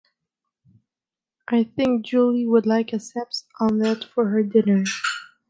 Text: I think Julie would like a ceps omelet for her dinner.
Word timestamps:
I 1.47 1.63
think 1.63 2.07
Julie 2.07 2.47
would 2.47 2.65
like 2.65 2.91
a 2.91 2.95
ceps 2.99 3.43
omelet 3.59 4.03
for 4.03 4.29
her 4.29 4.41
dinner. 4.41 4.85